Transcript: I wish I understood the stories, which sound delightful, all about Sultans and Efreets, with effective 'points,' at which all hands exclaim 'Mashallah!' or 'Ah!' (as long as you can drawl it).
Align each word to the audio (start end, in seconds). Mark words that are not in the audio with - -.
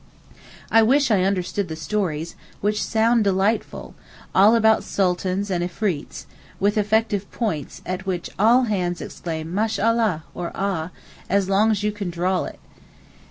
I 0.71 0.81
wish 0.81 1.11
I 1.11 1.21
understood 1.21 1.67
the 1.67 1.75
stories, 1.75 2.33
which 2.59 2.81
sound 2.83 3.23
delightful, 3.23 3.93
all 4.33 4.55
about 4.55 4.83
Sultans 4.83 5.51
and 5.51 5.63
Efreets, 5.63 6.25
with 6.59 6.75
effective 6.75 7.29
'points,' 7.31 7.83
at 7.85 8.07
which 8.07 8.31
all 8.39 8.63
hands 8.63 8.99
exclaim 8.99 9.53
'Mashallah!' 9.53 10.23
or 10.33 10.51
'Ah!' 10.55 10.89
(as 11.29 11.49
long 11.49 11.69
as 11.69 11.83
you 11.83 11.91
can 11.91 12.09
drawl 12.09 12.45
it). 12.45 12.59